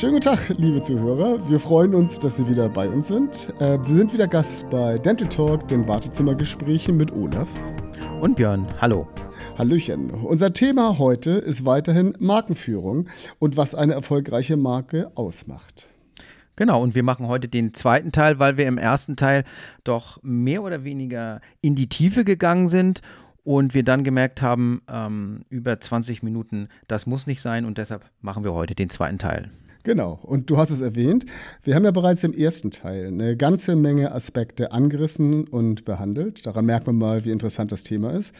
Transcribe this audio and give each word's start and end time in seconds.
Schönen 0.00 0.14
guten 0.14 0.34
Tag, 0.34 0.48
liebe 0.56 0.80
Zuhörer. 0.80 1.46
Wir 1.46 1.60
freuen 1.60 1.94
uns, 1.94 2.18
dass 2.18 2.38
Sie 2.38 2.48
wieder 2.48 2.70
bei 2.70 2.88
uns 2.88 3.08
sind. 3.08 3.52
Äh, 3.58 3.78
Sie 3.82 3.94
sind 3.94 4.14
wieder 4.14 4.26
Gast 4.26 4.64
bei 4.70 4.96
Dental 4.96 5.28
Talk, 5.28 5.68
den 5.68 5.86
Wartezimmergesprächen 5.86 6.96
mit 6.96 7.12
Olaf. 7.12 7.50
Und 8.18 8.36
Björn, 8.36 8.66
hallo. 8.80 9.06
Hallöchen. 9.58 10.08
Unser 10.10 10.54
Thema 10.54 10.98
heute 10.98 11.32
ist 11.32 11.66
weiterhin 11.66 12.14
Markenführung 12.18 13.10
und 13.38 13.58
was 13.58 13.74
eine 13.74 13.92
erfolgreiche 13.92 14.56
Marke 14.56 15.12
ausmacht. 15.16 15.86
Genau, 16.56 16.82
und 16.82 16.94
wir 16.94 17.02
machen 17.02 17.26
heute 17.26 17.48
den 17.48 17.74
zweiten 17.74 18.10
Teil, 18.10 18.38
weil 18.38 18.56
wir 18.56 18.68
im 18.68 18.78
ersten 18.78 19.16
Teil 19.16 19.44
doch 19.84 20.18
mehr 20.22 20.62
oder 20.62 20.82
weniger 20.82 21.42
in 21.60 21.74
die 21.74 21.90
Tiefe 21.90 22.24
gegangen 22.24 22.70
sind 22.70 23.02
und 23.44 23.74
wir 23.74 23.84
dann 23.84 24.02
gemerkt 24.02 24.40
haben, 24.40 24.80
ähm, 24.90 25.44
über 25.50 25.78
20 25.78 26.22
Minuten, 26.22 26.68
das 26.88 27.04
muss 27.04 27.26
nicht 27.26 27.42
sein 27.42 27.66
und 27.66 27.76
deshalb 27.76 28.06
machen 28.22 28.44
wir 28.44 28.54
heute 28.54 28.74
den 28.74 28.88
zweiten 28.88 29.18
Teil. 29.18 29.50
Genau, 29.82 30.18
und 30.22 30.50
du 30.50 30.58
hast 30.58 30.68
es 30.68 30.82
erwähnt, 30.82 31.24
wir 31.62 31.74
haben 31.74 31.84
ja 31.84 31.90
bereits 31.90 32.22
im 32.22 32.34
ersten 32.34 32.70
Teil 32.70 33.06
eine 33.06 33.34
ganze 33.34 33.76
Menge 33.76 34.12
Aspekte 34.12 34.72
angerissen 34.72 35.44
und 35.44 35.86
behandelt. 35.86 36.44
Daran 36.44 36.66
merkt 36.66 36.86
man 36.86 36.96
mal, 36.96 37.24
wie 37.24 37.30
interessant 37.30 37.72
das 37.72 37.82
Thema 37.82 38.10
ist. 38.10 38.34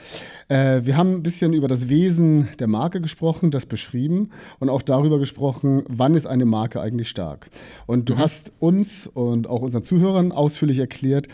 Äh, 0.49 0.83
wir 0.85 0.99
haben 0.99 1.15
ein 1.15 1.23
bisschen 1.23 1.55
über 1.55 1.67
das 1.67 1.89
Wesen 1.89 2.49
der 2.59 2.67
Marke 2.67 3.01
gesprochen, 3.01 3.51
das 3.51 3.65
beschrieben 3.65 4.31
und 4.59 4.69
auch 4.69 4.83
darüber 4.83 5.19
gesprochen, 5.19 5.83
wann 5.89 6.15
ist 6.15 6.27
eine 6.27 6.45
Marke 6.45 6.81
eigentlich 6.83 7.09
stark. 7.09 7.49
Und 7.87 8.11
du 8.11 8.15
mhm. 8.15 8.19
hast 8.19 8.53
uns 8.59 9.07
und 9.07 9.49
auch 9.49 9.63
unseren 9.63 9.83
Zuhörern 9.83 10.33
ausführlich 10.33 10.79
erklärt, 10.79 11.27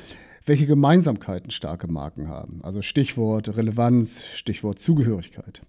welche 0.46 0.66
Gemeinsamkeiten 0.66 1.50
starke 1.50 1.88
Marken 1.88 2.28
haben. 2.28 2.60
Also 2.62 2.80
Stichwort 2.80 3.56
Relevanz, 3.56 4.24
Stichwort 4.24 4.78
Zugehörigkeit. 4.78 5.60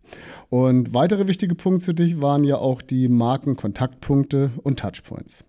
Und 0.50 0.94
weitere 0.94 1.28
wichtige 1.28 1.56
Punkte 1.56 1.86
für 1.86 1.94
dich 1.96 2.22
waren 2.22 2.44
ja 2.44 2.58
auch 2.58 2.82
die 2.82 3.08
Markenkontaktpunkte 3.08 4.52
und 4.64 4.80
Touchpoints. 4.80 5.44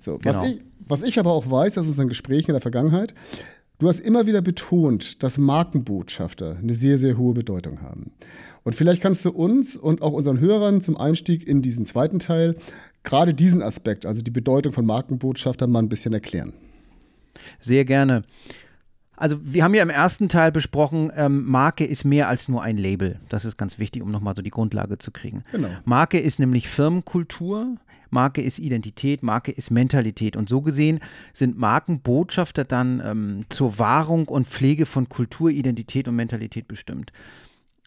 So, 0.00 0.18
genau. 0.18 0.38
was, 0.38 0.46
ich, 0.46 0.62
was 0.80 1.02
ich 1.02 1.18
aber 1.18 1.32
auch 1.32 1.50
weiß 1.50 1.78
aus 1.78 1.86
unseren 1.86 2.08
Gesprächen 2.08 2.50
in 2.50 2.54
der 2.54 2.62
Vergangenheit, 2.62 3.14
du 3.78 3.88
hast 3.88 4.00
immer 4.00 4.26
wieder 4.26 4.40
betont, 4.40 5.22
dass 5.22 5.36
Markenbotschafter 5.36 6.56
eine 6.56 6.74
sehr, 6.74 6.96
sehr 6.96 7.18
hohe 7.18 7.34
Bedeutung 7.34 7.82
haben. 7.82 8.12
Und 8.62 8.74
vielleicht 8.74 9.02
kannst 9.02 9.24
du 9.24 9.30
uns 9.30 9.76
und 9.76 10.02
auch 10.02 10.12
unseren 10.12 10.40
Hörern 10.40 10.80
zum 10.80 10.96
Einstieg 10.96 11.46
in 11.46 11.62
diesen 11.62 11.86
zweiten 11.86 12.18
Teil 12.18 12.56
gerade 13.02 13.34
diesen 13.34 13.62
Aspekt, 13.62 14.06
also 14.06 14.22
die 14.22 14.30
Bedeutung 14.30 14.72
von 14.72 14.84
Markenbotschaftern, 14.84 15.70
mal 15.70 15.80
ein 15.80 15.88
bisschen 15.88 16.12
erklären. 16.12 16.52
Sehr 17.58 17.84
gerne. 17.84 18.24
Also 19.20 19.38
wir 19.42 19.62
haben 19.62 19.74
ja 19.74 19.82
im 19.82 19.90
ersten 19.90 20.30
Teil 20.30 20.50
besprochen, 20.50 21.12
ähm, 21.14 21.44
Marke 21.44 21.84
ist 21.84 22.04
mehr 22.04 22.26
als 22.28 22.48
nur 22.48 22.62
ein 22.62 22.78
Label. 22.78 23.20
Das 23.28 23.44
ist 23.44 23.58
ganz 23.58 23.78
wichtig, 23.78 24.02
um 24.02 24.10
nochmal 24.10 24.34
so 24.34 24.40
die 24.40 24.50
Grundlage 24.50 24.96
zu 24.96 25.10
kriegen. 25.10 25.42
Genau. 25.52 25.68
Marke 25.84 26.18
ist 26.18 26.38
nämlich 26.38 26.70
Firmenkultur, 26.70 27.76
Marke 28.08 28.40
ist 28.40 28.58
Identität, 28.58 29.22
Marke 29.22 29.52
ist 29.52 29.70
Mentalität. 29.70 30.36
Und 30.36 30.48
so 30.48 30.62
gesehen 30.62 31.00
sind 31.34 31.58
Markenbotschafter 31.58 32.64
dann 32.64 33.02
ähm, 33.04 33.44
zur 33.50 33.78
Wahrung 33.78 34.26
und 34.26 34.48
Pflege 34.48 34.86
von 34.86 35.10
Kultur, 35.10 35.50
Identität 35.50 36.08
und 36.08 36.16
Mentalität 36.16 36.66
bestimmt. 36.66 37.12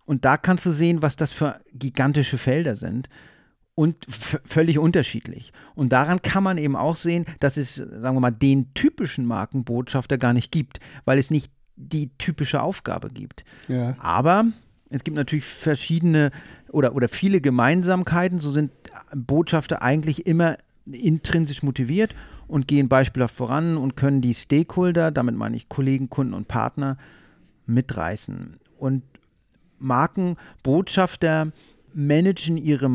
Und 0.05 0.25
da 0.25 0.37
kannst 0.37 0.67
du 0.67 0.71
sehen, 0.71 1.01
was 1.01 1.15
das 1.15 1.31
für 1.31 1.61
gigantische 1.73 2.37
Felder 2.37 2.75
sind 2.75 3.09
und 3.75 4.05
völlig 4.07 4.77
unterschiedlich. 4.77 5.51
Und 5.75 5.89
daran 5.89 6.21
kann 6.21 6.43
man 6.43 6.57
eben 6.57 6.75
auch 6.75 6.95
sehen, 6.95 7.25
dass 7.39 7.57
es, 7.57 7.75
sagen 7.75 8.15
wir 8.15 8.21
mal, 8.21 8.31
den 8.31 8.73
typischen 8.73 9.25
Markenbotschafter 9.25 10.17
gar 10.17 10.33
nicht 10.33 10.51
gibt, 10.51 10.79
weil 11.05 11.17
es 11.17 11.31
nicht 11.31 11.51
die 11.75 12.11
typische 12.17 12.61
Aufgabe 12.61 13.09
gibt. 13.09 13.43
Ja. 13.67 13.95
Aber 13.97 14.45
es 14.89 15.03
gibt 15.03 15.15
natürlich 15.15 15.45
verschiedene 15.45 16.29
oder, 16.69 16.95
oder 16.95 17.07
viele 17.07 17.41
Gemeinsamkeiten. 17.41 18.39
So 18.39 18.51
sind 18.51 18.71
Botschafter 19.15 19.81
eigentlich 19.81 20.27
immer 20.27 20.57
intrinsisch 20.85 21.63
motiviert 21.63 22.13
und 22.47 22.67
gehen 22.67 22.89
beispielhaft 22.89 23.35
voran 23.35 23.77
und 23.77 23.95
können 23.95 24.21
die 24.21 24.35
Stakeholder, 24.35 25.09
damit 25.09 25.35
meine 25.35 25.55
ich 25.55 25.69
Kollegen, 25.69 26.09
Kunden 26.09 26.35
und 26.35 26.47
Partner, 26.47 26.97
mitreißen. 27.65 28.57
Und 28.77 29.03
Markenbotschafter 29.79 31.51
managen 31.93 32.57
ihre 32.57 32.89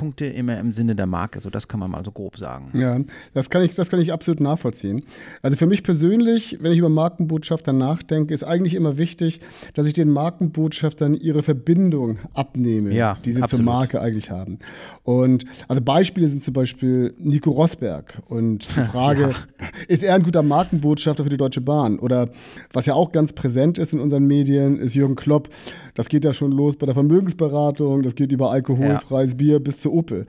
Markenkontaktpunkte 0.00 0.26
immer 0.26 0.58
im 0.58 0.72
Sinne 0.72 0.94
der 0.94 1.06
Marke. 1.06 1.40
So, 1.40 1.50
das 1.50 1.68
kann 1.68 1.80
man 1.80 1.90
mal 1.90 2.04
so 2.04 2.10
grob 2.10 2.36
sagen. 2.36 2.70
Ja, 2.74 2.98
das 3.34 3.50
kann 3.50 3.62
ich, 3.62 3.74
das 3.74 3.90
kann 3.90 4.00
ich 4.00 4.12
absolut 4.12 4.40
nachvollziehen. 4.40 5.02
Also 5.42 5.56
für 5.56 5.66
mich 5.66 5.82
persönlich, 5.82 6.58
wenn 6.60 6.72
ich 6.72 6.78
über 6.78 6.88
Markenbotschafter 6.88 7.72
nachdenke, 7.72 8.34
ist 8.34 8.44
eigentlich 8.44 8.74
immer 8.74 8.98
wichtig, 8.98 9.40
dass 9.74 9.86
ich 9.86 9.92
den 9.92 10.10
Markenbotschaftern 10.10 11.14
ihre 11.14 11.42
Verbindung 11.42 12.18
abnehme, 12.34 12.92
ja, 12.92 13.18
die 13.24 13.32
sie 13.32 13.42
absolut. 13.42 13.64
zur 13.64 13.72
Marke 13.72 14.00
eigentlich 14.00 14.30
haben. 14.30 14.58
Und 15.04 15.44
also 15.68 15.82
Beispiele 15.82 16.28
sind 16.28 16.42
zum 16.42 16.54
Beispiel 16.54 17.14
Nico 17.18 17.50
Rosberg 17.50 18.22
und 18.28 18.66
die 18.76 18.80
Frage, 18.90 19.30
ja. 19.30 19.66
ist 19.88 20.02
er 20.02 20.14
ein 20.14 20.22
guter 20.22 20.42
Markenbotschafter 20.42 21.24
für 21.24 21.30
die 21.30 21.36
Deutsche 21.36 21.60
Bahn? 21.60 21.98
Oder 21.98 22.28
was 22.72 22.86
ja 22.86 22.94
auch 22.94 23.12
ganz 23.12 23.32
präsent 23.32 23.78
ist 23.78 23.92
in 23.92 24.00
unseren 24.00 24.26
Medien, 24.26 24.78
ist 24.78 24.94
Jürgen 24.94 25.16
Klopp. 25.16 25.48
Das 25.94 26.08
geht 26.08 26.24
ja 26.24 26.32
schon 26.32 26.52
los 26.52 26.76
bei 26.76 26.86
der 26.86 26.94
Vermögensberatung 26.94 28.02
das 28.02 28.14
geht 28.14 28.32
über 28.32 28.50
alkoholfreies 28.50 29.32
ja. 29.32 29.36
Bier 29.36 29.60
bis 29.60 29.80
zu 29.80 29.89
Opel. 29.90 30.26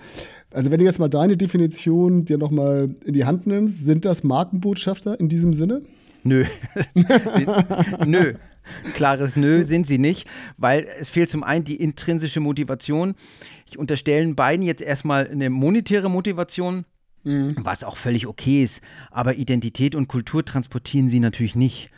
Also 0.52 0.72
wenn 0.72 0.80
du 0.80 0.86
jetzt 0.86 1.00
mal 1.00 1.10
deine 1.10 1.38
Definition 1.38 2.26
dir 2.26 2.38
nochmal 2.38 2.90
in 3.06 3.14
die 3.14 3.26
Hand 3.26 3.48
nimmst, 3.48 3.86
sind 3.86 4.06
das 4.06 4.24
Markenbotschafter 4.24 5.20
in 5.20 5.30
diesem 5.30 5.54
Sinne? 5.54 5.82
Nö. 6.24 6.46
Nö. 8.06 8.34
Klares 8.94 9.36
Nö 9.36 9.64
sind 9.64 9.88
sie 9.88 9.98
nicht, 9.98 10.28
weil 10.58 10.88
es 11.00 11.10
fehlt 11.10 11.30
zum 11.30 11.44
einen 11.44 11.64
die 11.64 11.78
intrinsische 11.78 12.40
Motivation. 12.40 13.16
Ich 13.66 13.78
unterstelle 13.78 14.34
beiden 14.34 14.66
jetzt 14.66 14.82
erstmal 14.82 15.28
eine 15.28 15.50
monetäre 15.50 16.10
Motivation, 16.10 16.86
mhm. 17.24 17.56
was 17.58 17.84
auch 17.84 17.98
völlig 17.98 18.28
okay 18.28 18.64
ist. 18.64 18.82
Aber 19.10 19.36
Identität 19.36 19.96
und 19.96 20.08
Kultur 20.08 20.46
transportieren 20.46 21.10
sie 21.10 21.20
natürlich 21.20 21.56
nicht. 21.56 21.90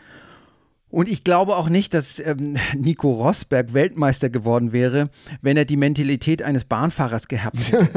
Und 0.93 1.09
ich 1.09 1.23
glaube 1.23 1.55
auch 1.57 1.69
nicht, 1.69 1.95
dass 1.95 2.19
ähm, 2.19 2.55
Nico 2.75 3.11
Rosberg 3.11 3.73
Weltmeister 3.73 4.29
geworden 4.29 4.73
wäre, 4.73 5.09
wenn 5.41 5.57
er 5.57 5.65
die 5.65 5.75
Mentalität 5.75 6.43
eines 6.43 6.65
Bahnfahrers 6.65 7.27
gehabt 7.27 7.71
hätte. 7.71 7.89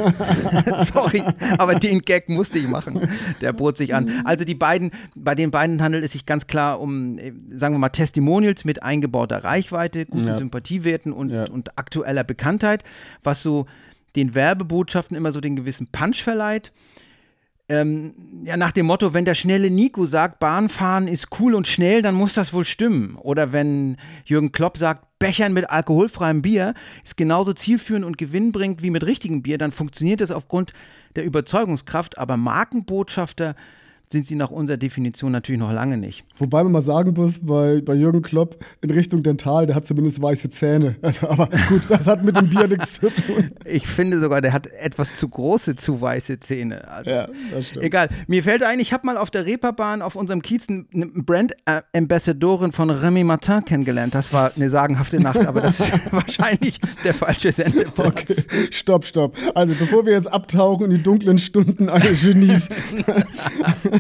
Sorry, 0.83 1.23
aber 1.59 1.75
den 1.75 2.01
Gag 2.01 2.31
musste 2.31 2.59
ich 2.59 2.67
machen. 2.67 3.07
Der 3.43 3.53
bot 3.53 3.77
sich 3.77 3.95
an. 3.95 4.23
Also 4.25 4.47
die 4.47 4.55
beiden, 4.55 4.93
bei 5.15 5.35
den 5.35 5.51
beiden 5.51 5.83
handelt 5.83 6.07
es 6.07 6.13
sich 6.13 6.25
ganz 6.25 6.47
klar 6.47 6.81
um, 6.81 7.19
äh, 7.19 7.35
sagen 7.55 7.75
wir 7.75 7.81
mal, 7.81 7.91
Testimonials 7.91 8.65
mit 8.65 8.83
eingebauter 8.83 9.45
Reichweite, 9.45 10.07
guten 10.07 10.29
ja. 10.29 10.39
Sympathiewerten 10.39 11.13
und, 11.13 11.33
ja. 11.33 11.51
und 11.51 11.77
aktueller 11.77 12.25
Bekanntheit, 12.25 12.83
was 13.23 13.43
so 13.43 13.67
den 14.17 14.35
Werbebotschaften 14.35 15.19
immer 15.19 15.33
so 15.33 15.43
den 15.43 15.55
gewissen 15.55 15.87
Punch 15.89 16.23
verleiht 16.23 16.73
ähm, 17.69 18.15
ja, 18.45 18.57
nach 18.57 18.71
dem 18.71 18.87
Motto, 18.87 19.13
wenn 19.13 19.25
der 19.25 19.35
schnelle 19.35 19.71
Nico 19.71 20.07
sagt, 20.07 20.39
Bahnfahren 20.39 21.09
ist 21.09 21.29
cool 21.41 21.55
und 21.55 21.67
schnell, 21.67 22.01
dann 22.01 22.15
muss 22.15 22.35
das 22.35 22.53
wohl 22.53 22.65
stimmen. 22.65 23.17
Oder 23.17 23.53
wenn 23.53 23.97
Jürgen 24.25 24.53
Klopp 24.53 24.79
sagt, 24.79 25.07
Bechern 25.19 25.53
mit 25.53 25.69
alkoholfreiem 25.69 26.43
Bier 26.43 26.75
ist 27.03 27.17
genauso 27.17 27.53
zielführend 27.53 28.05
und 28.05 28.19
gewinnbringend 28.19 28.83
wie 28.83 28.91
mit 28.91 29.05
richtigem 29.05 29.43
Bier, 29.43 29.59
dann 29.59 29.73
funktioniert 29.73 30.21
das 30.21 30.31
aufgrund 30.31 30.73
der 31.17 31.25
Überzeugungskraft. 31.25 32.19
Aber 32.19 32.37
Markenbotschafter 32.37 33.57
sind 34.13 34.27
sie 34.27 34.37
nach 34.37 34.51
unserer 34.51 34.77
Definition 34.77 35.33
natürlich 35.33 35.61
noch 35.61 35.73
lange 35.73 35.97
nicht. 35.97 36.25
Wobei 36.39 36.63
man 36.63 36.73
mal 36.73 36.83
sagen 36.83 37.13
muss, 37.15 37.41
bei, 37.41 37.81
bei 37.81 37.95
Jürgen 37.95 38.23
Klopp 38.23 38.65
in 38.81 38.91
Richtung 38.91 39.23
Dental, 39.23 39.67
der 39.67 39.75
hat 39.75 39.87
zumindest 39.87 40.23
weiße 40.23 40.51
Zähne. 40.51 40.97
Also, 41.07 41.29
aber 41.29 41.49
gut, 41.69 41.83
das 41.89 42.09
hat 42.09 42.25
mit 42.25 42.37
dem 42.37 42.49
Bier 42.49 42.67
nichts 42.67 42.95
zu 42.95 43.11
tun. 43.11 43.53
Ich 43.65 43.87
finde 43.87 44.19
sogar, 44.19 44.41
der 44.41 44.53
hat 44.53 44.67
etwas 44.67 45.15
zu 45.15 45.29
große, 45.29 45.77
zu 45.77 46.01
weiße 46.01 46.41
Zähne. 46.41 46.89
Also, 46.89 47.11
ja, 47.11 47.29
das 47.53 47.69
stimmt. 47.69 47.85
Egal. 47.85 48.09
Mir 48.27 48.43
fällt 48.43 48.63
ein, 48.65 48.81
ich 48.81 48.93
habe 48.93 49.07
mal 49.07 49.17
auf 49.17 49.31
der 49.31 49.47
Reeperbahn 49.47 50.03
auf 50.03 50.17
unserem 50.17 50.43
Kiez 50.43 50.67
eine 50.69 51.07
Brand-Ambassadorin 51.07 52.73
von 52.73 52.91
Remy 52.91 53.25
Martin 53.25 53.65
kennengelernt. 53.65 54.15
Das 54.15 54.33
war 54.33 54.53
eine 54.57 54.69
sagenhafte 54.69 55.21
Nacht, 55.21 55.47
aber 55.47 55.61
das 55.61 55.81
ist 55.81 55.93
wahrscheinlich 56.13 56.81
der 57.05 57.15
falsche 57.15 57.53
Sendeplatz. 57.53 58.09
Okay, 58.09 58.35
stopp, 58.71 59.05
stopp. 59.05 59.37
Also 59.55 59.75
bevor 59.79 60.07
wir 60.07 60.13
jetzt 60.13 60.33
abtauchen 60.33 60.87
in 60.87 60.91
die 60.97 61.03
dunklen 61.03 61.39
Stunden 61.39 61.89
eines 61.89 62.23
Genies, 62.23 62.69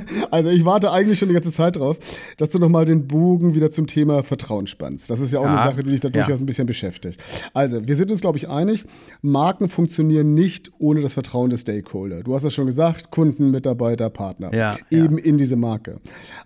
also 0.30 0.50
ich 0.50 0.64
warte 0.64 0.92
eigentlich 0.92 1.18
schon 1.18 1.28
die 1.28 1.34
ganze 1.34 1.52
Zeit 1.52 1.76
drauf, 1.76 1.98
dass 2.36 2.50
du 2.50 2.58
nochmal 2.58 2.84
den 2.84 3.06
Bogen 3.06 3.54
wieder 3.54 3.70
zum 3.70 3.86
Thema 3.86 4.22
Vertrauen 4.22 4.66
spannst. 4.66 5.10
Das 5.10 5.20
ist 5.20 5.32
ja 5.32 5.40
auch 5.40 5.44
ja, 5.44 5.54
eine 5.54 5.62
Sache, 5.70 5.82
die 5.82 5.90
dich 5.90 6.00
da 6.00 6.08
durchaus 6.08 6.38
ja. 6.38 6.42
ein 6.42 6.46
bisschen 6.46 6.66
beschäftigt. 6.66 7.22
Also, 7.54 7.86
wir 7.86 7.96
sind 7.96 8.10
uns, 8.10 8.20
glaube 8.20 8.38
ich, 8.38 8.48
einig, 8.48 8.84
Marken 9.22 9.68
funktionieren 9.68 10.34
nicht 10.34 10.70
ohne 10.78 11.00
das 11.00 11.14
Vertrauen 11.14 11.50
des 11.50 11.62
Stakeholder. 11.62 12.22
Du 12.22 12.34
hast 12.34 12.44
das 12.44 12.54
schon 12.54 12.66
gesagt, 12.66 13.10
Kunden, 13.10 13.50
Mitarbeiter, 13.50 14.10
Partner. 14.10 14.54
Ja, 14.54 14.76
eben 14.90 15.18
in 15.18 15.38
diese 15.38 15.56
Marke. 15.56 16.00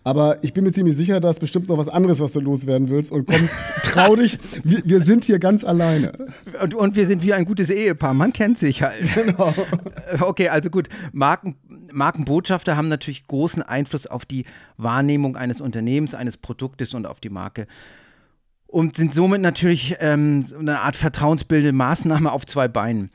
Aber 0.05 0.43
ich 0.43 0.53
bin 0.53 0.64
mir 0.64 0.73
ziemlich 0.73 0.96
sicher, 0.96 1.20
da 1.20 1.31
ist 1.31 1.41
bestimmt 1.41 1.69
noch 1.69 1.79
was 1.79 1.88
anderes, 1.88 2.20
was 2.20 2.32
du 2.32 2.41
loswerden 2.41 2.88
willst. 2.88 3.12
Und 3.12 3.26
komm, 3.26 3.49
trau 3.82 4.17
dich, 4.17 4.38
wir, 4.64 4.82
wir, 4.85 5.00
sind 5.00 5.25
hier 5.25 5.38
ganz 5.38 5.64
alleine. 5.64 6.12
Und, 6.62 6.75
und 6.75 6.96
wir 6.96 7.06
sind 7.06 7.23
wie 7.23 7.32
ein 7.32 7.44
gutes 7.44 7.70
Ehepaar. 7.70 8.14
Man 8.14 8.32
kennt 8.32 8.58
sich 8.58 8.82
halt. 8.82 9.14
Genau. 9.14 9.53
Okay, 10.20 10.49
also 10.49 10.70
gut. 10.70 10.88
Marken, 11.12 11.56
Markenbotschafter 11.93 12.77
haben 12.77 12.89
natürlich 12.89 13.27
große 13.27 13.41
großen 13.41 13.63
Einfluss 13.63 14.07
auf 14.07 14.25
die 14.25 14.45
Wahrnehmung 14.77 15.37
eines 15.37 15.61
Unternehmens, 15.61 16.15
eines 16.15 16.37
Produktes 16.37 16.95
und 16.95 17.07
auf 17.07 17.21
die 17.21 17.31
Marke. 17.31 17.67
Und 18.67 18.97
sind 18.97 19.13
somit 19.13 19.41
natürlich 19.41 19.97
ähm, 19.99 20.45
eine 20.57 20.81
Art 20.81 20.95
vertrauensbildende 20.95 21.73
Maßnahme 21.73 22.31
auf 22.31 22.47
zwei 22.47 22.69
Beinen. 22.69 23.11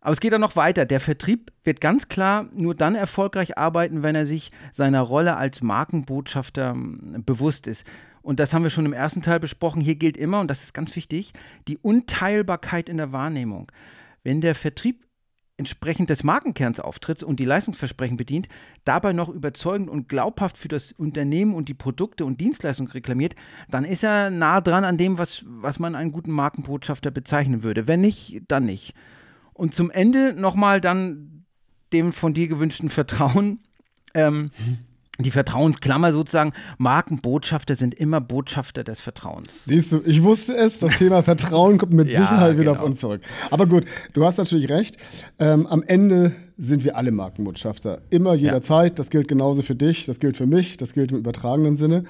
Aber 0.00 0.12
es 0.12 0.20
geht 0.20 0.32
dann 0.32 0.40
noch 0.40 0.56
weiter. 0.56 0.84
Der 0.86 1.00
Vertrieb 1.00 1.52
wird 1.62 1.80
ganz 1.80 2.08
klar 2.08 2.48
nur 2.52 2.74
dann 2.74 2.94
erfolgreich 2.94 3.58
arbeiten, 3.58 4.02
wenn 4.02 4.14
er 4.14 4.26
sich 4.26 4.50
seiner 4.72 5.02
Rolle 5.02 5.36
als 5.36 5.62
Markenbotschafter 5.62 6.70
ähm, 6.70 7.22
bewusst 7.24 7.66
ist. 7.66 7.84
Und 8.22 8.40
das 8.40 8.52
haben 8.52 8.64
wir 8.64 8.70
schon 8.70 8.86
im 8.86 8.92
ersten 8.92 9.22
Teil 9.22 9.38
besprochen. 9.38 9.80
Hier 9.80 9.94
gilt 9.94 10.16
immer, 10.16 10.40
und 10.40 10.50
das 10.50 10.64
ist 10.64 10.74
ganz 10.74 10.96
wichtig, 10.96 11.32
die 11.68 11.78
Unteilbarkeit 11.78 12.88
in 12.88 12.96
der 12.96 13.12
Wahrnehmung. 13.12 13.70
Wenn 14.24 14.40
der 14.40 14.56
Vertrieb 14.56 15.05
entsprechend 15.58 16.10
des 16.10 16.22
Markenkerns 16.22 16.80
auftritt 16.80 17.22
und 17.22 17.40
die 17.40 17.44
Leistungsversprechen 17.44 18.16
bedient, 18.16 18.48
dabei 18.84 19.12
noch 19.12 19.28
überzeugend 19.28 19.88
und 19.88 20.08
glaubhaft 20.08 20.58
für 20.58 20.68
das 20.68 20.92
Unternehmen 20.92 21.54
und 21.54 21.68
die 21.68 21.74
Produkte 21.74 22.24
und 22.24 22.40
Dienstleistungen 22.40 22.90
reklamiert, 22.92 23.34
dann 23.70 23.84
ist 23.84 24.04
er 24.04 24.30
nah 24.30 24.60
dran 24.60 24.84
an 24.84 24.98
dem, 24.98 25.18
was, 25.18 25.44
was 25.46 25.78
man 25.78 25.94
einen 25.94 26.12
guten 26.12 26.30
Markenbotschafter 26.30 27.10
bezeichnen 27.10 27.62
würde. 27.62 27.86
Wenn 27.86 28.02
nicht, 28.02 28.42
dann 28.48 28.66
nicht. 28.66 28.94
Und 29.54 29.74
zum 29.74 29.90
Ende 29.90 30.34
nochmal 30.34 30.80
dann 30.80 31.44
dem 31.92 32.12
von 32.12 32.34
dir 32.34 32.48
gewünschten 32.48 32.90
Vertrauen. 32.90 33.60
Ähm, 34.14 34.50
die 35.18 35.30
Vertrauensklammer 35.30 36.12
sozusagen, 36.12 36.52
Markenbotschafter 36.78 37.76
sind 37.76 37.94
immer 37.94 38.20
Botschafter 38.20 38.84
des 38.84 39.00
Vertrauens. 39.00 39.48
Siehst 39.66 39.92
du, 39.92 40.02
ich 40.04 40.22
wusste 40.22 40.56
es, 40.56 40.78
das 40.78 40.94
Thema 40.98 41.22
Vertrauen 41.22 41.78
kommt 41.78 41.92
mit 41.92 42.08
ja, 42.10 42.20
Sicherheit 42.20 42.54
wieder 42.58 42.72
genau. 42.72 42.80
auf 42.80 42.82
uns 42.82 43.00
zurück. 43.00 43.22
Aber 43.50 43.66
gut, 43.66 43.84
du 44.12 44.24
hast 44.24 44.38
natürlich 44.38 44.68
recht. 44.68 44.98
Ähm, 45.38 45.66
am 45.66 45.82
Ende 45.82 46.32
sind 46.58 46.84
wir 46.84 46.96
alle 46.96 47.10
Markenbotschafter. 47.10 48.00
Immer, 48.10 48.34
jederzeit. 48.34 48.90
Ja. 48.90 48.94
Das 48.94 49.10
gilt 49.10 49.28
genauso 49.28 49.62
für 49.62 49.74
dich, 49.74 50.06
das 50.06 50.20
gilt 50.20 50.36
für 50.36 50.46
mich, 50.46 50.76
das 50.76 50.92
gilt 50.92 51.12
im 51.12 51.18
übertragenen 51.18 51.76
Sinne. 51.76 52.04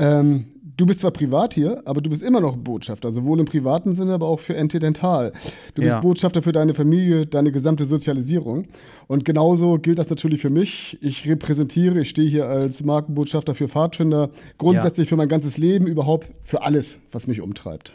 Ähm, 0.00 0.46
du 0.76 0.86
bist 0.86 1.00
zwar 1.00 1.10
privat 1.10 1.54
hier, 1.54 1.82
aber 1.84 2.00
du 2.00 2.10
bist 2.10 2.22
immer 2.22 2.40
noch 2.40 2.56
Botschafter, 2.56 3.12
sowohl 3.12 3.38
im 3.38 3.46
privaten 3.46 3.94
Sinne, 3.94 4.14
aber 4.14 4.26
auch 4.26 4.40
für 4.40 4.54
NT 4.54 4.82
Dental. 4.82 5.32
Du 5.74 5.82
bist 5.82 5.92
ja. 5.92 6.00
Botschafter 6.00 6.42
für 6.42 6.52
deine 6.52 6.74
Familie, 6.74 7.26
deine 7.26 7.52
gesamte 7.52 7.84
Sozialisierung. 7.84 8.66
Und 9.06 9.24
genauso 9.24 9.78
gilt 9.78 9.98
das 9.98 10.08
natürlich 10.08 10.40
für 10.40 10.50
mich. 10.50 10.98
Ich 11.02 11.28
repräsentiere, 11.28 12.00
ich 12.00 12.08
stehe 12.08 12.28
hier 12.28 12.46
als 12.46 12.82
Markenbotschafter 12.82 13.54
für 13.54 13.68
Pfadfinder, 13.68 14.30
grundsätzlich 14.56 15.06
ja. 15.06 15.10
für 15.10 15.16
mein 15.16 15.28
ganzes 15.28 15.58
Leben, 15.58 15.86
überhaupt 15.86 16.32
für 16.42 16.62
alles, 16.62 16.98
was 17.12 17.26
mich 17.26 17.40
umtreibt. 17.40 17.92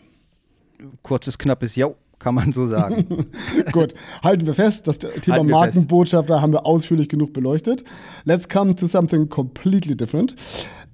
Kurzes, 1.01 1.37
knappes 1.37 1.75
Ja 1.75 1.89
kann 2.19 2.33
man 2.35 2.53
so 2.53 2.65
sagen. 2.65 3.27
Gut, 3.71 3.93
halten 4.23 4.45
wir 4.45 4.53
fest, 4.53 4.87
das 4.87 4.99
Thema 4.99 5.43
Markenbotschafter 5.43 6.41
haben 6.41 6.53
wir 6.53 6.65
ausführlich 6.65 7.09
genug 7.09 7.33
beleuchtet. 7.33 7.83
Let's 8.23 8.47
come 8.47 8.73
to 8.75 8.87
something 8.87 9.29
completely 9.29 9.95
different. 9.95 10.33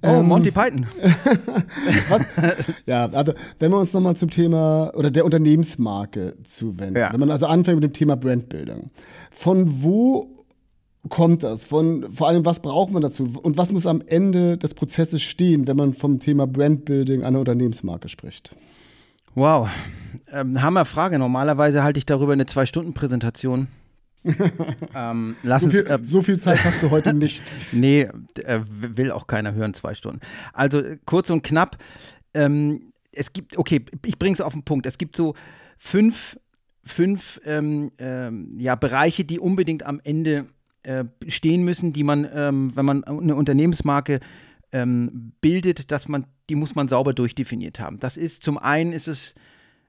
Oh, 0.02 0.08
ähm, 0.08 0.26
Monty 0.26 0.50
Python. 0.50 0.86
ja, 2.86 3.06
also 3.06 3.32
wenn 3.58 3.70
wir 3.70 3.78
uns 3.78 3.92
nochmal 3.92 4.16
zum 4.16 4.30
Thema 4.30 4.90
oder 4.96 5.10
der 5.10 5.24
Unternehmensmarke 5.24 6.34
zuwenden, 6.44 6.96
ja. 6.96 7.12
wenn 7.12 7.20
man 7.20 7.30
also 7.30 7.46
anfängt 7.46 7.80
mit 7.80 7.84
dem 7.84 7.92
Thema 7.92 8.16
Brandbildung, 8.16 8.90
von 9.30 9.82
wo 9.82 10.44
kommt 11.08 11.42
das? 11.42 11.64
Von 11.64 12.12
vor 12.12 12.28
allem, 12.28 12.44
was 12.44 12.60
braucht 12.60 12.90
man 12.92 13.02
dazu? 13.02 13.28
Und 13.42 13.56
was 13.56 13.70
muss 13.70 13.86
am 13.86 14.02
Ende 14.06 14.58
des 14.58 14.74
Prozesses 14.74 15.22
stehen, 15.22 15.66
wenn 15.66 15.76
man 15.76 15.94
vom 15.94 16.18
Thema 16.18 16.46
Brandbuilding 16.46 17.22
einer 17.22 17.38
Unternehmensmarke 17.38 18.08
spricht? 18.08 18.54
Wow, 19.34 19.68
ähm, 20.32 20.60
Hammerfrage. 20.60 21.18
Normalerweise 21.18 21.82
halte 21.82 21.98
ich 21.98 22.06
darüber 22.06 22.32
eine 22.32 22.46
Zwei-Stunden-Präsentation. 22.46 23.68
ähm, 24.94 25.36
lass 25.42 25.62
so, 25.62 25.70
viel, 25.70 25.86
äh, 25.86 25.98
so 26.02 26.22
viel 26.22 26.38
Zeit 26.38 26.64
hast 26.64 26.82
du 26.82 26.90
heute 26.90 27.14
nicht. 27.14 27.56
nee, 27.72 28.08
äh, 28.44 28.60
will 28.66 29.10
auch 29.10 29.26
keiner 29.26 29.54
hören, 29.54 29.74
zwei 29.74 29.94
Stunden. 29.94 30.20
Also 30.52 30.82
kurz 31.06 31.30
und 31.30 31.42
knapp. 31.42 31.78
Ähm, 32.34 32.92
es 33.12 33.32
gibt, 33.32 33.58
okay, 33.58 33.84
ich 34.04 34.18
bringe 34.18 34.34
es 34.34 34.40
auf 34.40 34.52
den 34.52 34.62
Punkt. 34.62 34.86
Es 34.86 34.98
gibt 34.98 35.16
so 35.16 35.34
fünf, 35.76 36.38
fünf 36.84 37.40
ähm, 37.44 37.92
ähm, 37.98 38.54
ja, 38.58 38.74
Bereiche, 38.74 39.24
die 39.24 39.38
unbedingt 39.38 39.84
am 39.84 40.00
Ende 40.02 40.46
äh, 40.82 41.04
stehen 41.28 41.64
müssen, 41.64 41.92
die 41.92 42.04
man, 42.04 42.28
ähm, 42.32 42.72
wenn 42.74 42.84
man 42.84 43.04
eine 43.04 43.34
Unternehmensmarke 43.34 44.20
ähm, 44.72 45.32
bildet, 45.40 45.90
dass 45.90 46.08
man, 46.08 46.26
die 46.48 46.54
muss 46.54 46.74
man 46.74 46.88
sauber 46.88 47.12
durchdefiniert 47.12 47.78
haben. 47.80 48.00
Das 48.00 48.16
ist 48.16 48.42
zum 48.42 48.58
einen 48.58 48.92
ist 48.92 49.08
es 49.08 49.34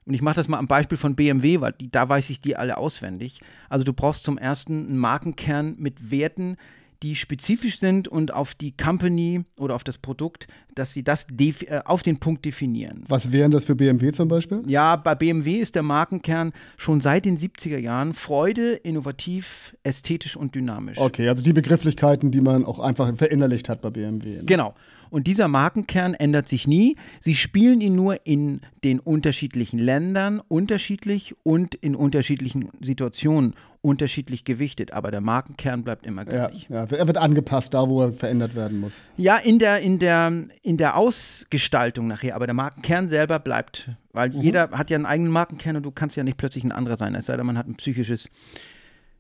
und 0.06 0.14
ich 0.14 0.22
mache 0.22 0.36
das 0.36 0.48
mal 0.48 0.58
am 0.58 0.68
Beispiel 0.68 0.98
von 0.98 1.16
BMW, 1.16 1.62
weil 1.62 1.74
die, 1.74 1.90
da 1.90 2.08
weiß 2.08 2.30
ich 2.30 2.42
die 2.42 2.56
alle 2.56 2.78
auswendig. 2.78 3.40
Also 3.70 3.86
du 3.86 3.94
brauchst 3.94 4.24
zum 4.24 4.38
ersten 4.38 4.88
einen 4.88 4.98
Markenkern 4.98 5.76
mit 5.78 6.12
Werten, 6.12 6.58
die 7.04 7.16
spezifisch 7.16 7.80
sind 7.80 8.08
und 8.08 8.34
auf 8.34 8.56
die 8.56 8.76
Company 8.76 9.44
oder 9.58 9.76
auf 9.76 9.84
das 9.84 9.98
Produkt, 9.98 10.48
dass 10.74 10.94
sie 10.94 11.04
das 11.04 11.28
äh, 11.38 11.82
auf 11.86 12.02
den 12.02 12.18
Punkt 12.20 12.46
definieren. 12.46 13.04
Was 13.10 13.32
wären 13.32 13.52
das 13.52 13.66
für 13.66 13.76
BMW 13.76 14.14
zum 14.14 14.30
Beispiel? 14.30 14.64
Ja, 14.66 14.96
bei 14.96 15.14
BMW 15.14 15.58
ist 15.58 15.76
der 15.76 15.84
Markenkern 15.84 16.54
schon 16.78 17.02
seit 17.02 17.26
den 17.26 17.38
70er 17.38 17.78
Jahren 17.78 18.14
Freude, 18.14 18.74
innovativ, 18.74 19.76
ästhetisch 19.84 20.38
und 20.38 20.56
dynamisch. 20.56 20.98
Okay, 20.98 21.28
also 21.28 21.44
die 21.44 21.54
Begrifflichkeiten, 21.54 22.32
die 22.32 22.42
man 22.42 22.66
auch 22.66 22.80
einfach 22.80 23.14
verinnerlicht 23.16 23.68
hat 23.68 23.82
bei 23.82 23.90
BMW. 23.90 24.38
Ne? 24.38 24.44
Genau. 24.46 24.74
Und 25.14 25.28
dieser 25.28 25.48
Markenkern 25.48 26.16
ändert 26.16 26.48
sich 26.48 26.66
nie. 26.66 26.96
Sie 27.20 27.36
spielen 27.36 27.82
ihn 27.82 27.94
nur 27.94 28.26
in 28.26 28.62
den 28.84 29.00
unterschiedlichen 29.00 29.78
Ländern 29.78 30.40
unterschiedlich 30.40 31.36
und 31.44 31.76
in 31.76 31.96
unterschiedlichen 31.96 32.72
Situationen 32.82 33.54
unterschiedlich 33.82 34.44
gewichtet. 34.44 34.92
Aber 34.92 35.12
der 35.12 35.22
Markenkern 35.22 35.84
bleibt 35.84 36.08
immer 36.08 36.26
gleich. 36.26 36.66
Ja, 36.68 36.86
ja. 36.86 36.98
er 36.98 37.06
wird 37.06 37.20
angepasst, 37.20 37.76
da 37.76 37.88
wo 37.88 38.02
er 38.02 38.12
verändert 38.12 38.56
werden 38.56 38.80
muss. 38.80 39.08
Ja, 39.16 39.38
in 39.38 39.60
der, 39.60 39.82
in 39.82 40.00
der, 40.00 40.34
in 40.64 40.78
der 40.78 40.98
Ausgestaltung 40.98 42.08
nachher. 42.08 42.36
Aber 42.36 42.48
der 42.48 42.56
Markenkern 42.56 43.08
selber 43.08 43.38
bleibt. 43.38 43.92
Weil 44.14 44.32
mhm. 44.32 44.42
jeder 44.42 44.72
hat 44.72 44.90
ja 44.90 44.96
einen 44.96 45.06
eigenen 45.06 45.32
Markenkern 45.32 45.76
und 45.76 45.84
du 45.84 45.92
kannst 45.92 46.18
ja 46.18 46.24
nicht 46.24 46.38
plötzlich 46.38 46.64
ein 46.64 46.72
anderer 46.72 46.98
sein. 46.98 47.14
Es 47.14 47.28
sei 47.28 47.38
denn, 47.38 47.46
man 47.46 47.60
hat 47.60 47.68
ein 47.68 47.76
psychisches 47.76 48.30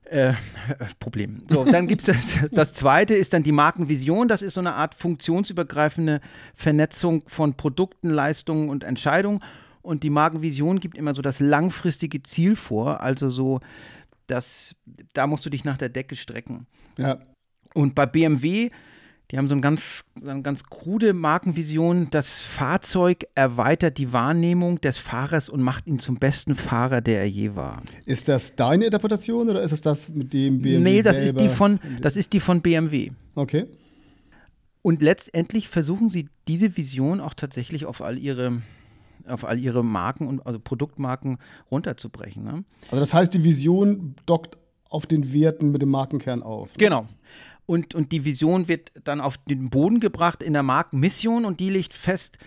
äh, 0.05 0.33
Problem. 0.99 1.43
So, 1.49 1.65
dann 1.65 1.87
gibt 1.87 2.07
es 2.07 2.07
das, 2.07 2.49
das 2.51 2.73
zweite, 2.73 3.13
ist 3.13 3.33
dann 3.33 3.43
die 3.43 3.51
Markenvision. 3.51 4.27
Das 4.27 4.41
ist 4.41 4.53
so 4.53 4.59
eine 4.59 4.73
Art 4.73 4.95
funktionsübergreifende 4.95 6.21
Vernetzung 6.55 7.23
von 7.27 7.55
Produkten, 7.55 8.09
Leistungen 8.09 8.69
und 8.69 8.83
Entscheidungen. 8.83 9.41
Und 9.81 10.03
die 10.03 10.09
Markenvision 10.09 10.79
gibt 10.79 10.97
immer 10.97 11.13
so 11.13 11.21
das 11.21 11.39
langfristige 11.39 12.23
Ziel 12.23 12.55
vor. 12.55 13.01
Also 13.01 13.29
so, 13.29 13.59
dass 14.27 14.75
da 15.13 15.27
musst 15.27 15.45
du 15.45 15.49
dich 15.49 15.65
nach 15.65 15.77
der 15.77 15.89
Decke 15.89 16.15
strecken. 16.15 16.67
Ja. 16.97 17.19
Und 17.73 17.95
bei 17.95 18.05
BMW 18.05 18.69
die 19.31 19.37
haben 19.37 19.47
so, 19.47 19.55
ein 19.55 19.61
ganz, 19.61 20.03
eine 20.21 20.41
ganz 20.41 20.63
krude 20.63 21.13
Markenvision. 21.13 22.07
Das 22.11 22.41
Fahrzeug 22.41 23.25
erweitert 23.35 23.97
die 23.97 24.13
Wahrnehmung 24.13 24.79
des 24.81 24.97
Fahrers 24.97 25.49
und 25.49 25.61
macht 25.61 25.87
ihn 25.87 25.99
zum 25.99 26.15
besten 26.15 26.55
Fahrer, 26.55 27.01
der 27.01 27.21
er 27.21 27.29
je 27.29 27.55
war. 27.55 27.81
Ist 28.05 28.27
das 28.27 28.55
deine 28.55 28.85
Interpretation 28.85 29.49
oder 29.49 29.61
ist 29.61 29.71
es 29.71 29.81
das 29.81 30.09
mit 30.09 30.33
dem 30.33 30.61
BMW? 30.61 30.79
Nee, 30.79 31.01
das 31.01 31.17
ist 31.17 31.39
die 31.39 31.49
von, 31.49 31.79
das 32.01 32.15
ist 32.15 32.33
die 32.33 32.39
von 32.39 32.61
BMW. 32.61 33.11
Okay. 33.35 33.65
Und 34.81 35.01
letztendlich 35.01 35.69
versuchen 35.69 36.09
sie 36.09 36.29
diese 36.47 36.75
Vision 36.77 37.19
auch 37.19 37.33
tatsächlich 37.33 37.85
auf 37.85 38.01
all 38.01 38.17
ihre 38.17 38.61
auf 39.25 39.45
all 39.45 39.57
ihre 39.57 39.85
Marken 39.85 40.27
und 40.27 40.45
also 40.45 40.59
Produktmarken 40.59 41.37
runterzubrechen. 41.71 42.43
Ne? 42.43 42.65
Also 42.91 42.99
das 42.99 43.13
heißt, 43.13 43.33
die 43.33 43.45
Vision 43.45 44.15
dockt 44.25 44.57
auf 44.89 45.05
den 45.05 45.31
Werten 45.31 45.71
mit 45.71 45.81
dem 45.81 45.89
Markenkern 45.89 46.43
auf. 46.43 46.71
Ne? 46.71 46.77
Genau 46.77 47.07
und, 47.65 47.95
und 47.95 48.11
die 48.11 48.25
Vision 48.25 48.67
wird 48.67 48.91
dann 49.03 49.21
auf 49.21 49.37
den 49.37 49.69
Boden 49.69 49.99
gebracht 49.99 50.43
in 50.43 50.53
der 50.53 50.63
Markenmission 50.63 51.45
und 51.45 51.59
die 51.59 51.69
legt 51.69 51.93
fest, 51.93 52.37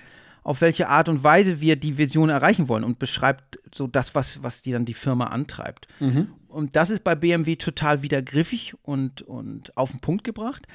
auf 0.43 0.61
welche 0.61 0.89
Art 0.89 1.09
und 1.09 1.25
Weise 1.25 1.61
wir 1.61 1.77
die 1.77 1.99
Vision 1.99 2.29
erreichen 2.29 2.69
wollen 2.69 2.85
und 2.85 2.99
beschreibt 2.99 3.59
so 3.75 3.87
das, 3.87 4.15
was, 4.15 4.43
was 4.43 4.63
die 4.63 4.73
dann 4.73 4.85
die 4.85 4.95
Firma 4.95 5.27
antreibt. 5.27 5.89
Mhm. 5.99 6.29
Und 6.49 6.77
das 6.77 6.91
ist 6.91 7.03
bei 7.03 7.15
BMW 7.15 7.57
total 7.57 8.03
wieder 8.03 8.23
griffig 8.23 8.75
und, 8.83 9.23
und 9.23 9.77
auf 9.77 9.91
den 9.91 10.01
Punkt 10.01 10.23
gebracht. 10.25 10.67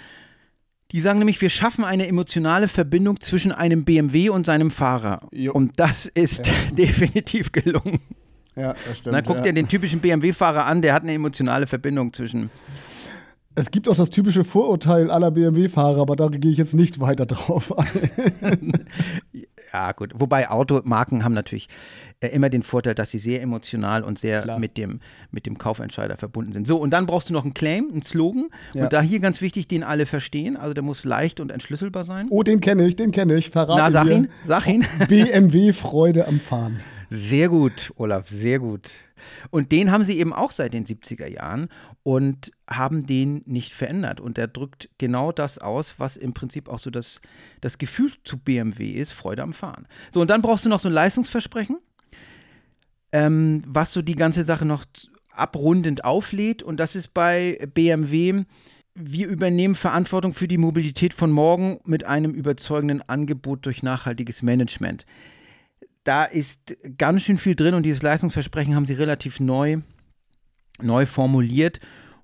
Die 0.92 1.00
sagen 1.00 1.20
nämlich, 1.20 1.40
wir 1.40 1.50
schaffen 1.50 1.86
eine 1.86 2.06
emotionale 2.06 2.68
Verbindung 2.68 3.22
zwischen 3.22 3.54
einem 3.54 3.86
BMW 3.86 4.30
und 4.30 4.46
seinem 4.46 4.72
Fahrer. 4.72 5.22
Jo. 5.32 5.54
Und 5.54 5.80
das 5.80 6.06
ist 6.06 6.48
ja. 6.48 6.54
definitiv 6.74 7.54
gelungen. 7.54 8.02
Ja, 8.58 8.76
das 8.86 8.98
stimmt. 8.98 9.14
Na, 9.14 9.22
guck 9.22 9.38
ja. 9.38 9.44
dir 9.44 9.54
den 9.54 9.70
typischen 9.70 10.02
BMW-Fahrer 10.02 10.66
an, 10.66 10.82
der 10.82 10.94
hat 10.94 11.04
eine 11.04 11.14
emotionale 11.14 11.66
Verbindung 11.66 12.12
zwischen 12.12 12.50
es 13.56 13.72
gibt 13.72 13.90
auch 13.90 13.96
das 13.96 14.10
typische 14.10 14.44
Vorurteil 14.44 15.12
aller 15.12 15.32
BMW-Fahrer, 15.32 16.02
aber 16.02 16.16
da 16.16 16.30
gehe 16.30 16.52
ich 16.52 16.58
jetzt 16.58 16.74
nicht 16.74 17.00
weiter 17.00 17.26
drauf 17.26 17.78
ein. 17.78 18.72
ja, 19.74 19.92
gut. 19.92 20.14
Wobei 20.16 20.50
Automarken 20.50 21.24
haben 21.24 21.34
natürlich 21.34 21.68
äh, 22.22 22.28
immer 22.28 22.50
den 22.50 22.64
Vorteil, 22.64 22.96
dass 22.96 23.12
sie 23.12 23.20
sehr 23.20 23.42
emotional 23.42 24.04
und 24.04 24.20
sehr 24.20 24.58
mit 24.58 24.78
dem, 24.78 25.02
mit 25.32 25.46
dem 25.46 25.58
Kaufentscheider 25.58 26.16
verbunden 26.16 26.54
sind. 26.54 26.66
So, 26.66 26.78
und 26.78 26.92
dann 26.92 27.06
brauchst 27.06 27.30
du 27.30 27.34
noch 27.34 27.44
einen 27.44 27.54
Claim, 27.54 27.90
einen 27.92 28.04
Slogan. 28.04 28.48
Ja. 28.74 28.86
Und 28.86 28.94
da 28.94 29.02
hier 29.02 29.20
ganz 29.20 29.42
wichtig, 29.42 29.68
den 29.68 29.84
alle 29.84 30.06
verstehen. 30.06 30.56
Also 30.56 30.74
der 30.74 30.84
muss 30.84 31.04
leicht 31.04 31.40
und 31.40 31.52
entschlüsselbar 31.52 32.06
sein. 32.06 32.28
Oh, 32.30 32.44
den 32.44 32.62
kenne 32.62 32.88
ich, 32.88 32.96
den 32.96 33.12
kenne 33.12 33.36
ich. 33.36 33.50
Verrate 33.50 33.82
Na, 33.82 33.92
sag 33.92 34.08
ihn, 34.10 34.30
sag 34.46 34.68
ihn. 34.68 34.86
BMW 35.10 35.74
Freude 35.74 36.28
am 36.28 36.40
Fahren. 36.40 36.80
Sehr 37.14 37.50
gut, 37.50 37.92
Olaf, 37.98 38.30
sehr 38.30 38.60
gut. 38.60 38.90
Und 39.50 39.74
den 39.74 39.92
haben 39.92 40.06
sie 40.06 40.18
eben 40.18 40.32
auch 40.32 40.52
seit 40.52 40.74
den 40.74 40.86
70er 40.86 41.28
Jahren 41.28 41.68
und 42.04 42.54
haben 42.70 43.06
den 43.06 43.42
nicht 43.46 43.74
verändert. 43.74 44.22
Und 44.22 44.38
der 44.38 44.48
drückt 44.48 44.90
genau 44.98 45.34
das 45.34 45.58
aus, 45.58 46.00
was 46.00 46.16
im 46.16 46.34
Prinzip 46.34 46.70
auch 46.70 46.80
so 46.80 46.90
das, 46.90 47.20
das 47.60 47.78
Gefühl 47.78 48.14
zu 48.24 48.38
BMW 48.38 48.92
ist, 48.92 49.12
Freude 49.12 49.44
am 49.44 49.52
Fahren. 49.52 49.88
So, 50.14 50.22
und 50.22 50.30
dann 50.30 50.42
brauchst 50.42 50.64
du 50.64 50.70
noch 50.70 50.80
so 50.80 50.88
ein 50.88 50.94
Leistungsversprechen, 50.94 51.80
ähm, 53.12 53.62
was 53.68 53.92
so 53.92 54.02
die 54.02 54.16
ganze 54.16 54.46
Sache 54.46 54.64
noch 54.64 54.86
abrundend 55.32 56.06
auflädt. 56.06 56.64
Und 56.64 56.80
das 56.80 56.96
ist 56.96 57.14
bei 57.14 57.60
BMW. 57.74 58.46
Wir 58.96 59.28
übernehmen 59.28 59.76
Verantwortung 59.76 60.34
für 60.34 60.48
die 60.48 60.58
Mobilität 60.58 61.14
von 61.14 61.30
morgen 61.30 61.82
mit 61.84 62.06
einem 62.06 62.32
überzeugenden 62.32 63.02
Angebot 63.02 63.66
durch 63.66 63.84
nachhaltiges 63.84 64.44
Management. 64.44 65.06
Da 66.04 66.26
ist 66.26 66.76
ganz 66.98 67.24
schön 67.24 67.38
viel 67.38 67.56
drin 67.56 67.74
und 67.74 67.84
dieses 67.84 68.02
Leistungsversprechen 68.02 68.76
haben 68.76 68.86
sie 68.86 68.94
relativ 68.94 69.40
neu, 69.40 69.82
neu 70.82 71.06
formuliert, 71.06 71.80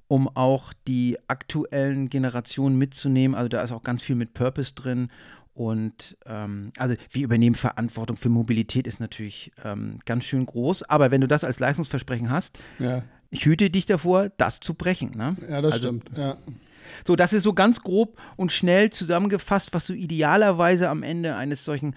um 0.07 0.27
auch 0.29 0.73
die 0.87 1.17
aktuellen 1.27 2.09
Generationen 2.09 2.77
mitzunehmen. 2.77 3.35
Also 3.35 3.49
da 3.49 3.61
ist 3.61 3.71
auch 3.71 3.83
ganz 3.83 4.01
viel 4.01 4.15
mit 4.15 4.33
Purpose 4.33 4.73
drin 4.73 5.09
und 5.57 6.15
ähm, 6.27 6.71
also 6.77 6.93
wir 7.09 7.23
übernehmen 7.23 7.55
Verantwortung 7.55 8.15
für 8.15 8.29
Mobilität 8.29 8.85
ist 8.85 8.99
natürlich 8.99 9.51
ähm, 9.63 9.97
ganz 10.05 10.25
schön 10.25 10.45
groß. 10.45 10.83
Aber 10.83 11.09
wenn 11.09 11.19
du 11.19 11.27
das 11.27 11.43
als 11.43 11.59
Leistungsversprechen 11.59 12.29
hast, 12.29 12.59
ja. 12.77 13.01
ich 13.31 13.43
hüte 13.43 13.71
dich 13.71 13.87
davor, 13.87 14.29
das 14.37 14.59
zu 14.59 14.75
brechen. 14.75 15.17
Ne? 15.17 15.35
Ja, 15.49 15.63
das 15.63 15.73
also, 15.73 15.87
stimmt. 15.87 16.11
Ja. 16.15 16.37
So, 17.07 17.15
das 17.15 17.33
ist 17.33 17.41
so 17.41 17.53
ganz 17.53 17.81
grob 17.81 18.21
und 18.35 18.51
schnell 18.51 18.91
zusammengefasst, 18.91 19.73
was 19.73 19.87
so 19.87 19.93
idealerweise 19.93 20.89
am 20.89 21.01
Ende 21.01 21.35
eines 21.35 21.65
solchen 21.65 21.95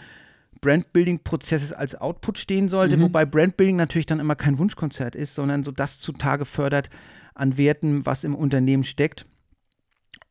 Brandbuilding-Prozesses 0.60 1.72
als 1.72 1.94
Output 1.94 2.38
stehen 2.38 2.68
sollte. 2.68 2.96
Mhm. 2.96 3.02
Wobei 3.02 3.24
Brandbuilding 3.24 3.76
natürlich 3.76 4.06
dann 4.06 4.20
immer 4.20 4.36
kein 4.36 4.58
Wunschkonzert 4.58 5.14
ist, 5.14 5.34
sondern 5.34 5.64
so 5.64 5.72
das 5.72 5.98
zutage 5.98 6.44
fördert 6.44 6.90
an 7.34 7.56
Werten, 7.56 8.04
was 8.06 8.24
im 8.24 8.34
Unternehmen 8.34 8.84
steckt. 8.84 9.26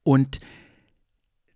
Und 0.04 0.40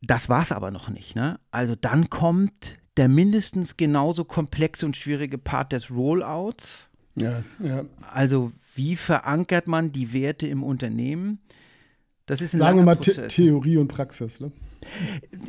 das 0.02 0.30
war 0.30 0.42
es 0.42 0.52
aber 0.52 0.72
noch 0.72 0.90
nicht. 0.90 1.16
Ne? 1.16 1.40
Also 1.52 1.76
dann 1.76 2.10
kommt 2.10 2.78
der 2.98 3.08
mindestens 3.08 3.78
genauso 3.78 4.24
komplexe 4.24 4.86
und 4.86 4.98
schwierige 4.98 5.38
Part 5.38 5.72
des 5.72 5.90
Rollouts. 5.90 6.90
Ja, 7.16 7.44
ja. 7.60 7.86
Also 8.02 8.52
wie 8.76 8.96
verankert 8.96 9.68
man 9.68 9.92
die 9.92 10.14
Werte 10.14 10.48
im 10.48 10.64
Unternehmen? 10.64 11.40
Das 12.26 12.42
ist 12.42 12.54
ein 12.54 12.60
Sagen 12.60 12.78
wir 12.78 12.86
mal 12.86 12.98
The 13.02 13.28
Theorie 13.28 13.78
und 13.78 13.90
Praxis. 13.90 14.40
Ne? 14.40 14.52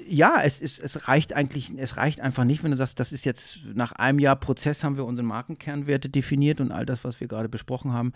Ja, 0.08 0.40
es, 0.42 0.60
ist, 0.60 0.82
es 0.82 1.08
reicht 1.08 1.32
eigentlich, 1.32 1.72
es 1.76 1.96
reicht 1.96 2.20
einfach 2.20 2.44
nicht, 2.44 2.64
wenn 2.64 2.70
du 2.70 2.76
sagst, 2.76 2.98
das 3.00 3.12
ist 3.12 3.24
jetzt 3.24 3.60
nach 3.74 3.92
einem 3.92 4.18
Jahr 4.18 4.36
Prozess 4.36 4.82
haben 4.82 4.96
wir 4.96 5.04
unsere 5.04 5.26
Markenkernwerte 5.26 6.08
definiert 6.08 6.60
und 6.60 6.72
all 6.72 6.86
das, 6.86 7.04
was 7.04 7.20
wir 7.20 7.28
gerade 7.28 7.48
besprochen 7.48 7.92
haben. 7.92 8.12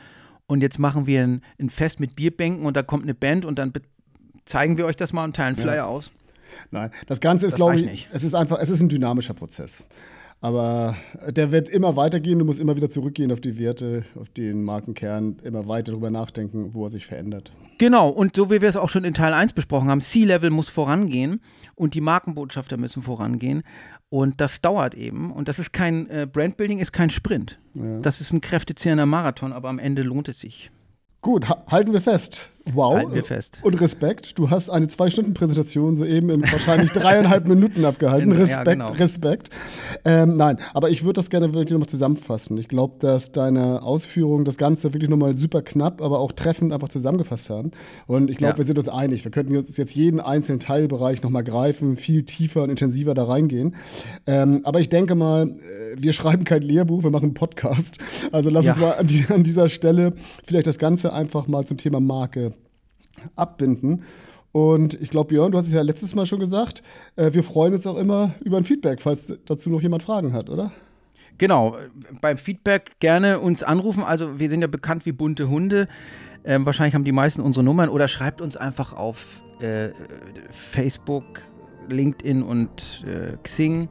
Und 0.47 0.63
jetzt 0.63 0.79
machen 0.79 1.07
wir 1.07 1.23
ein, 1.23 1.43
ein 1.61 1.71
Fest 1.71 2.01
mit 2.01 2.17
Bierbänken 2.17 2.65
und 2.65 2.77
da 2.77 2.83
kommt 2.83 3.05
eine 3.05 3.15
Band 3.15 3.45
und 3.45 3.59
dann 3.59 3.73
zeigen 4.45 4.77
wir 4.77 4.87
euch 4.87 4.97
das 4.97 5.13
mal 5.13 5.25
und 5.25 5.37
teilen 5.37 5.57
Flyer 5.57 5.77
ja. 5.77 5.87
aus. 5.87 6.11
Nein, 6.71 6.91
das 7.07 7.21
Ganze 7.21 7.47
ist, 7.47 7.57
glaube 7.57 7.77
ich, 7.77 7.85
nicht. 7.85 8.09
es 8.13 8.25
ist 8.25 8.35
einfach, 8.35 8.59
es 8.59 8.71
ist 8.71 8.81
ein 8.81 8.89
dynamischer 8.89 9.35
Prozess. 9.35 9.85
Aber 10.41 10.97
der 11.27 11.51
wird 11.51 11.69
immer 11.69 11.97
weitergehen, 11.97 12.39
du 12.39 12.45
musst 12.45 12.61
immer 12.61 12.77
wieder 12.77 12.89
zurückgehen 12.89 13.33
auf 13.33 13.41
die 13.41 13.59
Werte, 13.59 14.05
auf 14.15 14.29
den 14.29 14.63
Markenkern, 14.63 15.37
immer 15.43 15.67
weiter 15.67 15.93
darüber 15.93 16.11
nachdenken, 16.11 16.75
wo 16.75 16.85
er 16.85 16.91
sich 16.91 17.07
verändert. 17.07 17.51
Genau, 17.79 18.09
und 18.09 18.37
so 18.37 18.51
wie 18.51 18.61
wir 18.61 18.69
es 18.69 18.77
auch 18.77 18.89
schon 18.89 19.05
in 19.05 19.15
Teil 19.15 19.33
1 19.33 19.53
besprochen 19.53 19.89
haben, 19.89 20.01
C-Level 20.01 20.51
muss 20.51 20.69
vorangehen 20.69 21.41
und 21.75 21.95
die 21.95 22.01
Markenbotschafter 22.01 22.77
müssen 22.77 23.03
vorangehen. 23.03 23.63
Und 24.11 24.41
das 24.41 24.61
dauert 24.61 24.95
eben. 24.95 25.33
Und 25.33 25.49
das 25.49 25.59
ist 25.59 25.73
kein 25.73 26.09
äh, 26.09 26.27
Brandbuilding, 26.31 26.79
ist 26.79 26.93
kein 26.93 27.11
Sprint. 27.11 27.59
Ja. 27.75 27.99
Das 28.01 28.21
ist 28.21 28.33
ein 28.33 28.41
kräftezehrender 28.41 29.07
Marathon, 29.07 29.53
aber 29.53 29.69
am 29.69 29.79
Ende 29.79 30.03
lohnt 30.03 30.29
es 30.29 30.41
sich. 30.41 30.71
Gut, 31.21 31.49
halten 31.49 31.93
wir 31.93 32.01
fest. 32.01 32.51
Wow. 32.75 32.97
Halten 32.97 33.15
wir 33.15 33.25
fest. 33.25 33.59
Und 33.63 33.81
Respekt. 33.81 34.39
Du 34.39 34.51
hast 34.51 34.71
eine 34.71 34.89
Zwei-Stunden-Präsentation 34.89 35.95
soeben 35.95 36.31
in 36.31 36.43
wahrscheinlich 36.43 36.91
dreieinhalb 36.91 37.47
Minuten 37.49 37.85
abgehalten. 37.85 38.33
Respekt, 38.33 38.67
ja, 38.67 38.73
genau. 38.73 38.93
Respekt. 38.93 39.51
Ähm, 40.05 40.37
nein, 40.37 40.59
aber 40.75 40.91
ich 40.91 41.05
würde 41.05 41.15
das 41.15 41.31
gerne 41.31 41.53
wirklich 41.55 41.73
nochmal 41.73 41.89
zusammenfassen. 41.89 42.59
Ich 42.59 42.69
glaube, 42.69 42.97
dass 43.01 43.33
deine 43.33 43.83
Ausführungen 43.83 44.45
das 44.45 44.59
Ganze 44.59 44.93
wirklich 44.93 45.11
nochmal 45.11 45.37
super 45.37 45.63
knapp, 45.63 46.03
aber 46.03 46.19
auch 46.19 46.33
treffend 46.33 46.73
einfach 46.73 46.89
zusammengefasst 46.89 47.51
haben. 47.51 47.71
Und 48.07 48.31
ich 48.31 48.37
glaube, 48.37 48.55
ja. 48.55 48.59
wir 48.59 48.65
sind 48.65 48.79
uns 48.79 48.89
einig. 48.89 49.25
Wir 49.25 49.31
könnten 49.31 49.57
uns 49.57 49.77
jetzt 49.77 49.95
jeden 49.95 50.21
einzelnen 50.21 50.61
Teilbereich 50.61 51.23
nochmal 51.23 51.45
greifen, 51.45 51.97
viel 51.97 52.25
tiefer 52.25 52.63
und 52.63 52.71
intensiver 52.71 53.15
da 53.15 53.25
reingehen. 53.25 53.75
Ähm, 54.27 54.61
aber 54.65 54.81
ich 54.81 54.89
denke 54.89 55.15
mal, 55.15 55.49
äh, 55.49 55.97
wir 55.97 56.13
schreiben 56.13 56.45
kein 56.45 56.63
Lehrbuch, 56.63 57.03
wir 57.03 57.11
machen 57.11 57.27
einen 57.27 57.35
Podcast. 57.35 57.99
Also 58.33 58.51
lass 58.51 58.65
ja. 58.65 58.73
uns 58.73 58.81
mal 58.81 58.93
an, 58.93 59.07
die, 59.07 59.25
an 59.29 59.45
dieser 59.45 59.69
Stelle 59.69 60.13
vielleicht 60.45 60.67
das 60.67 60.79
Ganze 60.79 61.13
einfach 61.13 61.47
mal 61.47 61.65
zum 61.65 61.77
Thema 61.77 62.01
Marke 62.01 62.53
abbinden. 63.37 64.05
Und 64.53 64.95
ich 65.01 65.11
glaube, 65.11 65.29
Björn, 65.29 65.53
du 65.53 65.59
hast 65.59 65.67
es 65.67 65.73
ja 65.73 65.83
letztes 65.83 66.15
Mal 66.15 66.27
schon 66.27 66.41
gesagt, 66.41 66.83
äh, 67.17 67.33
wir 67.33 67.45
freuen 67.45 67.75
uns 67.75 67.87
auch 67.87 67.97
immer 67.97 68.35
über 68.43 68.57
ein 68.57 68.65
Feedback, 68.65 69.01
falls 69.01 69.33
dazu 69.45 69.71
noch 69.71 69.83
jemand 69.83 70.03
Fragen 70.03 70.33
hat, 70.33 70.49
oder? 70.49 70.73
Genau, 71.37 71.77
beim 72.21 72.37
Feedback 72.37 72.99
gerne 72.99 73.39
uns 73.39 73.63
anrufen. 73.63 74.03
Also 74.03 74.41
wir 74.41 74.51
sind 74.51 74.61
ja 74.61 74.67
bekannt 74.67 75.07
wie 75.07 75.13
bunte 75.13 75.49
Hunde. 75.49 75.87
Ähm, 76.45 76.67
wahrscheinlich 76.67 76.95
haben 76.95 77.05
die 77.05 77.13
meisten 77.13 77.41
unsere 77.43 77.65
Nummern 77.65 77.89
oder 77.89 78.09
schreibt 78.09 78.41
uns 78.41 78.57
einfach 78.57 78.93
auf 78.93 79.43
äh, 79.61 79.91
Facebook, 80.51 81.43
LinkedIn 81.89 82.43
und 82.43 83.05
äh, 83.07 83.37
Xing. 83.43 83.89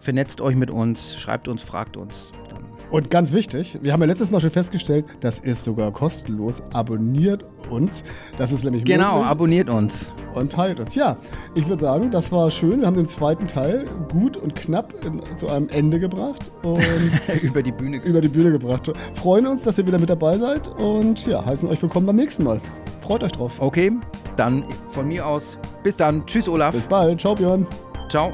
Vernetzt 0.00 0.40
euch 0.40 0.56
mit 0.56 0.70
uns, 0.70 1.18
schreibt 1.18 1.48
uns, 1.48 1.62
fragt 1.62 1.96
uns. 1.96 2.32
Dann 2.48 2.65
und 2.90 3.10
ganz 3.10 3.32
wichtig, 3.32 3.78
wir 3.82 3.92
haben 3.92 4.00
ja 4.00 4.06
letztes 4.06 4.30
Mal 4.30 4.40
schon 4.40 4.50
festgestellt, 4.50 5.04
das 5.20 5.40
ist 5.40 5.64
sogar 5.64 5.90
kostenlos. 5.92 6.62
Abonniert 6.72 7.44
uns. 7.70 8.04
Das 8.36 8.52
ist 8.52 8.64
nämlich 8.64 8.84
Genau, 8.84 9.14
möglich. 9.14 9.30
abonniert 9.30 9.68
uns. 9.70 10.12
Und 10.34 10.52
teilt 10.52 10.78
uns. 10.78 10.94
Ja, 10.94 11.16
ich 11.54 11.66
würde 11.68 11.82
sagen, 11.82 12.10
das 12.10 12.30
war 12.30 12.50
schön. 12.50 12.80
Wir 12.80 12.86
haben 12.86 12.96
den 12.96 13.06
zweiten 13.06 13.46
Teil 13.46 13.86
gut 14.12 14.36
und 14.36 14.54
knapp 14.54 14.94
in, 15.04 15.20
zu 15.36 15.48
einem 15.48 15.68
Ende 15.68 15.98
gebracht. 15.98 16.50
Und 16.62 16.80
über 17.42 17.62
die 17.62 17.72
Bühne 17.72 17.96
Über 18.04 18.20
die 18.20 18.28
Bühne 18.28 18.52
gebracht. 18.52 18.90
Freuen 19.14 19.46
uns, 19.46 19.64
dass 19.64 19.78
ihr 19.78 19.86
wieder 19.86 19.98
mit 19.98 20.10
dabei 20.10 20.38
seid. 20.38 20.68
Und 20.78 21.26
ja, 21.26 21.44
heißen 21.44 21.68
euch 21.68 21.82
willkommen 21.82 22.06
beim 22.06 22.16
nächsten 22.16 22.44
Mal. 22.44 22.60
Freut 23.00 23.24
euch 23.24 23.32
drauf. 23.32 23.54
Okay, 23.60 23.92
dann 24.36 24.64
von 24.90 25.08
mir 25.08 25.26
aus. 25.26 25.58
Bis 25.82 25.96
dann. 25.96 26.24
Tschüss, 26.26 26.48
Olaf. 26.48 26.74
Bis 26.74 26.86
bald. 26.86 27.20
Ciao, 27.20 27.34
Björn. 27.34 27.66
Ciao. 28.10 28.32